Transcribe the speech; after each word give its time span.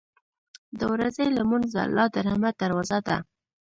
•د 0.79 0.81
ورځې 0.93 1.25
لمونځ 1.37 1.67
د 1.73 1.77
الله 1.85 2.05
د 2.13 2.15
رحمت 2.27 2.53
دروازه 2.63 2.99
ده. 3.07 3.17